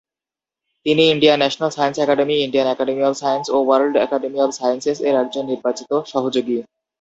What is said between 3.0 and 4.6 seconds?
of Science এবং World Academy of